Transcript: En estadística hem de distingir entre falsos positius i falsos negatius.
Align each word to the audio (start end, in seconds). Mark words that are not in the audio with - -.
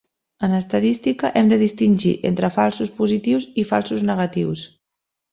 En 0.45 0.53
estadística 0.59 1.29
hem 1.41 1.49
de 1.51 1.59
distingir 1.63 2.13
entre 2.29 2.49
falsos 2.55 2.89
positius 3.01 3.45
i 3.65 3.67
falsos 3.73 4.07
negatius. 4.09 4.65